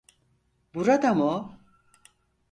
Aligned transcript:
Burada 0.75 1.13
mı 1.15 1.23
o? 1.25 1.53